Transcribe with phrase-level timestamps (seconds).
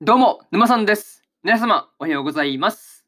[0.00, 1.24] どうも、沼さんです。
[1.42, 3.04] 皆様、おはようございます。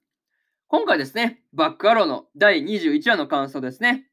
[0.67, 4.09] 今回ですね、バックアローの第21話の感想ですね。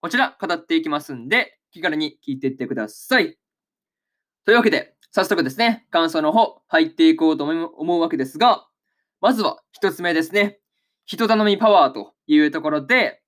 [0.00, 3.36] こちら、語っていきますんで、気軽に聞いていってください。
[4.44, 8.68] というわけで、早速ですね、感想の方、入っていこうと思うわけですが、
[9.20, 10.60] まずは一つ目ですね、
[11.06, 13.20] 人頼みパワーというところで、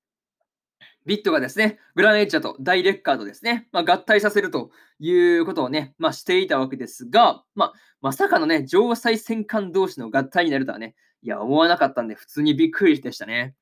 [1.06, 13.54] ビットがですね、グランエッチャとダイレッカーとですね、まあ、合体させるということをね、まあ、していたわけですが、まあ、まさかのね、城塞戦艦同士の合体になるとはね、いや、思わなかったんで、普通にびっくりでしたね。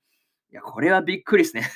[0.52, 1.68] いや、これはびっくりですね。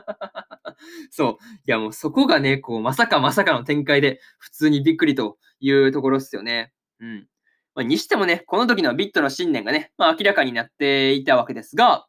[1.10, 1.44] そう。
[1.66, 6.72] いや、もうそこがね、こう、まさかまさかの展開で、普通にびっくりというところですよね。
[7.00, 7.28] うん。
[7.74, 12.06] まあ、にしてもね、この時のビットの信念がね、まあ、明らかになっていたわけですが、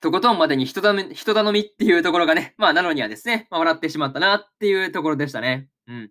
[0.00, 5.68] とことんまでに人頼み人頼みっていうところがね、まあ、なのにはですね、まあ、笑ってしまったなっていうところでしたね。
[5.86, 6.10] うん。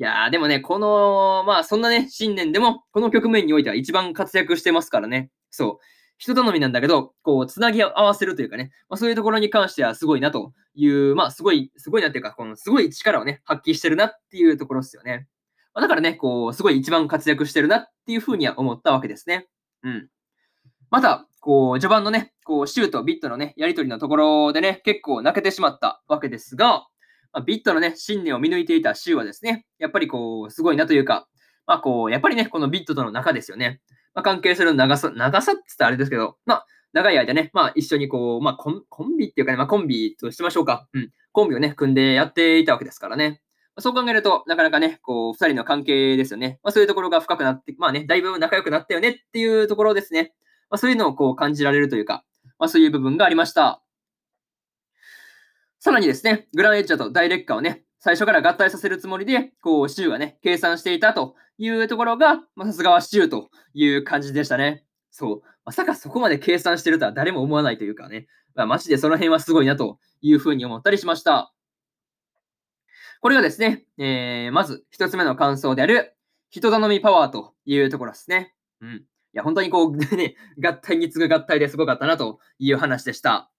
[0.00, 5.30] いやー、でもね、この、まあ、そんなね、信念でも、この局面においては一番活躍してますからね。
[5.50, 5.84] そう。
[6.16, 15.28] 人頼みなんだけど、こう、つなぎ合わせるというかね、まあ、そういうところに関してはすごいなという、まあ、すごい、すごいなっていうか、このすごい力をね、発揮してるなっていうところですよね。
[15.74, 19.48] まあ、だからね、こう、すごい一番活躍してるなっていうふうには思ったわけですね。
[19.82, 20.08] うん。
[20.90, 26.86] また、こう、序盤のね、こう、シュート、ビットのね、やりとりのところでね、結構泣けてしまったわけですが、
[27.32, 31.28] まあ、ビットのね、信念を見抜いていたシューはですね、やっぱりこう、すごいなというか、
[31.66, 33.80] まあこう、やっぱりね、このビットとの仲ですよね。
[34.14, 40.88] まあ、関係する長さ、長さって言ったらあれですけど、まあ、長い間ね、まあ一緒にこう、まあコンコンビっていうかね、まあコンビとしましょうか。
[40.92, 41.10] うん。
[41.32, 43.40] コンビをね、組んでやっていたわけですからね。
[43.76, 46.58] まそう考えると、なかなかね、こう、二人の関係ですよね。
[46.64, 50.32] まあそういうところが深くなって、まあね、だいぶ仲良くなったよねっていうところですね。
[50.70, 52.24] まあそういうのをこう感じられるというか、
[52.58, 53.82] まあそういう部分がありました。
[55.78, 64.84] さらにですね、グランエッジャーとダイレッカーをね、最初から合体させるつもりで、こう、シューがね、計算していたというところが、まあ、さすがはシチューという感じでしたね。
[65.10, 65.42] そう。
[65.64, 71.52] まさかそこまで計算してるとは誰も思わないというかね、まあ、マジでその辺はすごいなというふうに思ったりしました。
[73.20, 76.14] これがですね、えー、まず一つ目の感想である、
[76.48, 78.54] 人頼みパワーというところですね。
[78.80, 79.04] うん。
[79.32, 83.50] いや、本当にこう、 ね、合体に次ぐ合体ですごかったなという話でした。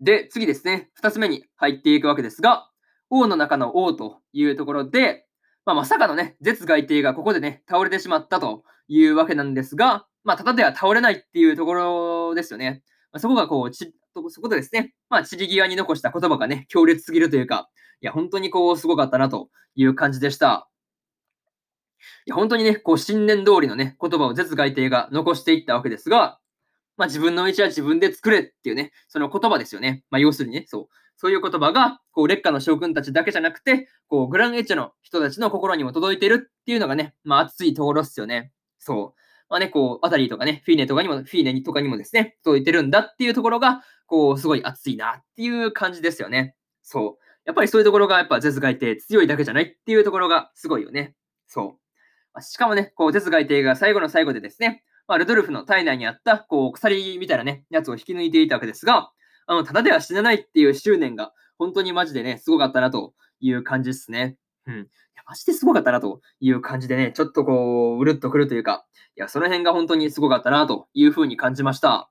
[0.00, 2.70] で、次ですね、二つ目に入っていくわけですが、
[3.10, 5.26] 王の中の王というところで、
[5.66, 12.82] まあ、まさかのね、絶外帝がここでね、倒れてしまったというわけなんですが、まあ、ただでは倒れないっていうところですよね。
[13.12, 13.94] まあ、そこがこう、ち、
[14.28, 17.68] そこでですね、まあ、散り際に残した言葉がね、強烈すぎるというか、
[18.00, 20.69] いや、本当にこう、すごかったなという感じでした。
[22.26, 26.38] いや、本当にね、こう、信念通りのね、言葉を絶外帝が残していったわけですが、
[26.96, 30.04] まあ、自分の道は自分で作れっていうね、その言葉ですよね。
[30.10, 30.88] まあ、要するにね、そう。
[31.16, 38.52] そういう言葉が、こう、劣化の将軍たちだけじゃなくて、こう、グランエッチャの人たちの心にも届いてるっていうのがね、まあ、熱いところですよね。
[38.78, 39.20] そう。
[39.50, 46.54] まあね、こう、アタリーとかね、フィーネとかにも、フィーネとかにもですね、届いてるんだっていうところが、こう、すごい熱いなっていう感じですよね。
[46.82, 47.24] そう。
[47.44, 51.16] やっぱりそういうところが、やっぱ、絶外帝強いだけじゃないっていうところがすごいよね。
[51.46, 51.79] そう。
[52.40, 59.10] しかもね、こう、絶外帝が最後の最後でですね、まあ、ルドルフの体内にあった、こう、鎖みたいなね、やつを引き抜いていたわけですが、
[59.46, 64.36] あの、ただでは死なないっていう執念が、本当にマジでね、すごかったなという感じですね。
[64.66, 64.74] うん。
[64.74, 64.78] い
[65.16, 68.86] や、マジですごかったなという感じでね、ちょっとこう、うるっとくるというか、
[69.16, 72.10] いや、その辺が本当にすごかったなというふうに感じました。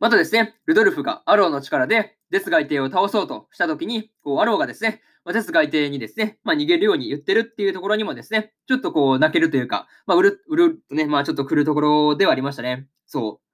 [0.00, 12.86] またですね、ルドルフがアローの力で、デス外帝を倒そうとしたときに、こう、アローがですね、まあ、デス外帝にですね、まあ、逃げるように言ってるっていうところにもですね、ちょっとこう、泣けるというか、まあ、うる、うるっとね、まあ、ちょっと来るところではありましたね。
[13.06, 13.46] そう。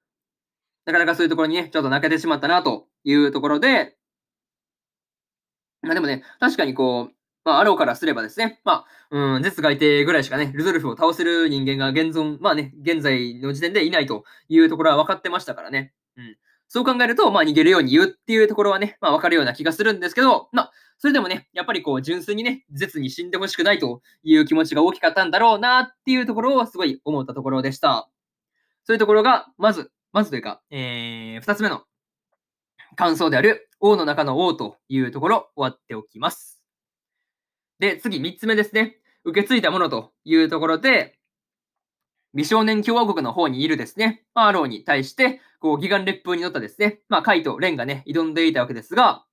[0.85, 3.97] なかなかそういうところにね、ちょっと泣けてしまったなというところで、
[5.81, 15.95] まあでもね、確かにこう、まあ、アローからすればですね、まあ、うん、絶外帝ぐらいしかね、ルドルフを倒せる人間が現存、まあね、現在の時点でいないというところは分かってましたからね。
[16.19, 16.37] うん。
[16.69, 20.72] そう考えると、まあ逃げるように言うっていうところはね、まあ分かるような気がするんですけど、まあ、
[21.03, 28.09] それでもね、やっぱりこう、純粋にね、絶に死んでほしくないという気持ちが大きかったんだろうなっていうところをすごい思ったところでした。
[28.85, 31.83] そういうところが、まず、まずというか、えー、二つ目の
[32.95, 36.63] 感想である、王の中の王というところ、終わっておきます。
[37.81, 38.97] で、次、三つ目ですね。
[39.25, 41.19] 受け継いだものというところで、
[42.33, 49.25] 美少年共和国の方にいるですね、アローに対して、こう、義眼烈風に乗ったですね、まあ、カイとレンがね、挑んでいたわけですが、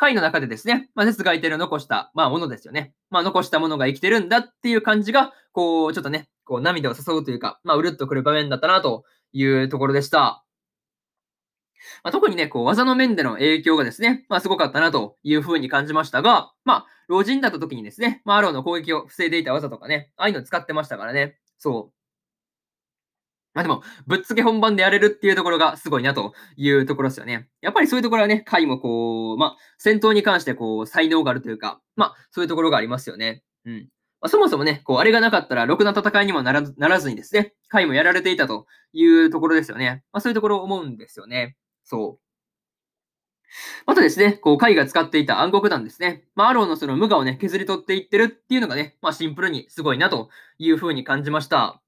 [0.00, 2.94] カイの中でですね、まあ、絶外帝の残した、まあ、ものですよね。
[3.10, 9.04] まあ、残したものが生きてるんだっていう感じが、こう、ちょっとね、こう、涙を誘うというか、まあ、うるっとくる場面だったなと
[9.34, 10.42] いうところでした。
[12.02, 21.36] まあ、特にね、こう、技の面での影響がですね、まあ、すごかったなというふうに感じましたが、まあ、老人だった時にですね、まあ、アローの攻撃を防いでいた技とかね、ああいうの使ってましたからね。
[21.58, 21.99] そう。
[23.52, 27.48] まあでも、ぶっつけ本番でやれるっていうところがすごいなというところですよね。
[27.60, 33.42] やっぱりそういうところはね、回もこう、まあ、戦闘に関してこう、才能があるというか、まあ、そういうところがありますよね。
[33.64, 33.88] うん。
[34.20, 40.04] まあ、そもそもね、こう、あれがなかったら、ろくな戦いにもならならずにですね、回もやられていたというところですよね。
[40.12, 41.56] まあ、そういうところを思うんですよね。
[41.84, 42.30] そう。
[43.86, 46.24] またですね、こう、海が使っていた暗黒弾ですね。
[46.34, 51.82] まあ、アローのその無我をね、削り取っていってるっていうのがね、まあ、シンプルにすごいなというふうに感じました。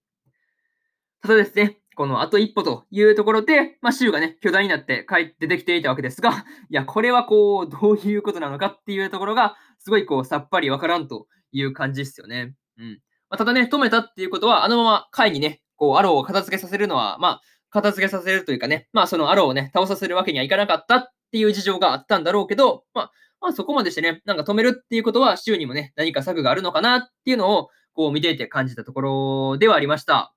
[1.22, 12.54] ただですね、このあと一歩というところで、まあ、州がね、巨大になって帰って出てきていたわけですが、 いや、これはこう、どういうことなのかっていうところが、すごいこう、さっぱりわからんという感じですよね。
[12.76, 13.00] うん。
[13.30, 17.40] まあ、ただね、止めたっていうことは、あのまま貝にね、こう、アローを片付けさせるのは、まあ、
[17.70, 30.32] 片付けさせるというかね、まあ、そのアローをね、倒させるわけにはいかなかったっていう事情があったんだろうけど、まあ、まあ、そこまでしてね、なんか止めるっていうことは、州にもね、何か策があるのかなっていうのを、こう見ていて感じたところではありました。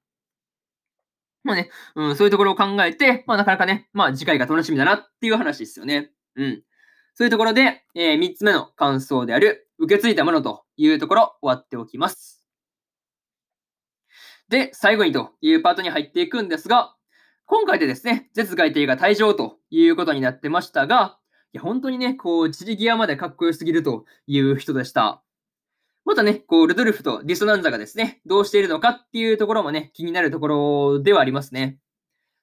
[1.45, 6.11] まあね、うん、そういうところを考えて、まあなかなかね、まあ次回が楽しみだなっていう話ですよね。
[6.35, 6.63] うん。
[7.13, 12.43] そういうところで、えー、3つ目の感想である、受け継いだものというところ、終わっておきます。
[14.49, 16.95] で、最後にというパートに入っていくんですが、
[17.45, 21.19] 今回でですね、絶外帝が退場ということになってましたが、
[21.53, 25.21] いや、本当にね、こう、散り際までかっこよすぎるという人でした。
[26.05, 31.79] またね、こう、ルドルフとディソナンザがですね、どうしているのかっていうところもね、気になるところではありますね。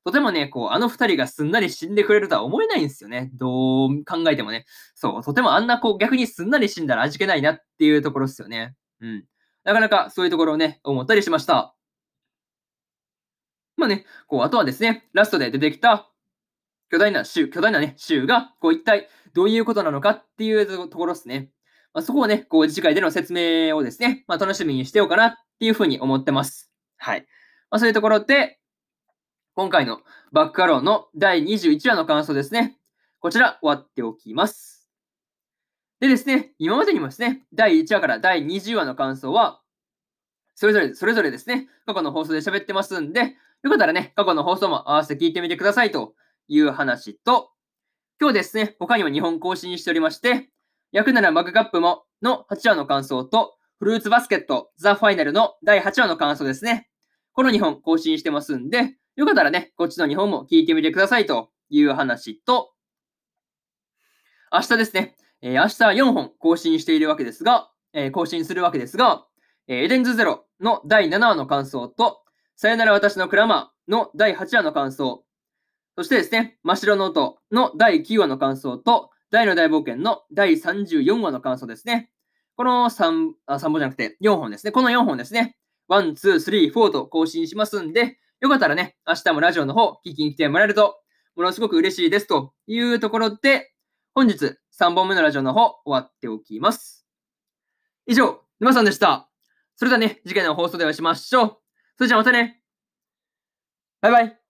[0.04, 3.30] とてもね、こう、あの二人がすんなり死んでくれるとは思えないんですよね。
[3.34, 4.66] どう考えてもね。
[4.96, 8.74] そう、とてもあんなこう、逆にすんなり死んだら味気ないなっていうところですよね。
[9.00, 9.24] うん。
[9.62, 11.74] なかなかそういうところをね、思ったりしました。
[13.76, 16.10] まあね、こう、あとはですね、ラストで出てきた
[16.90, 21.50] 巨大な州、巨大なね、州が、こう一体どういうことなのかっていうところですね。
[21.94, 26.70] まあ、そこをね、こう次回での説明をですね、まあ、楽しみにしてようかなっていうふうに思ってます。
[26.96, 27.26] はい。
[27.70, 28.58] まあ、そういうところで、
[29.54, 30.00] 今回の
[30.32, 32.78] バックアローの第21話の感想ですね。
[33.20, 34.90] こちら終わっておきます。
[36.00, 39.60] でですね、今までにもですね、第1話から第20話の感想は、
[40.54, 46.14] それぞれ、それぞれですね、過去の放送で喋ってますんで、よかったらね、過去の放送も合わせて聞いてみてくださいと
[46.48, 47.50] いう話と、
[48.20, 50.48] 今日ですね、他にも2本更新しておりまして、
[50.92, 56.88] 焼くならマグカップもの8話の感想と、フルーツバスケットザ・ファイナルの第8話の感想ですね。
[57.32, 62.74] この2本更新してますんで、よかったらね、こっちの2本も聞いてみてくださいという話と、
[64.52, 69.24] 明日ですね、えー、明日4本更新しているわけですが、えー、更新するわけですが、
[69.68, 72.20] えー、エデンズゼロの第7話の感想と、
[72.54, 75.24] さよなら私のクラマーの第8話の感想、
[75.96, 82.10] そしてですね、真っ白の音の第9話の感想と、大の大冒険の第34話の感想ですね。
[82.54, 84.72] この 3, あ3本じゃなくて4本ですね。
[84.72, 85.56] この4本ですね。
[85.88, 91.00] 1、2、3、4と更新しますんで、よかったらね、明日もラジオの方聞きに来てもらえると、
[91.34, 93.72] ものすごく嬉しいですというところで、
[94.14, 97.06] 本日3本目のラジオの方終わっておきます。
[98.06, 99.30] 以上、沼さんでした。
[99.76, 101.58] それではね、次回の放送でお会いしましょう。
[101.96, 102.60] それじゃあまたね。
[104.02, 104.41] バイバイ。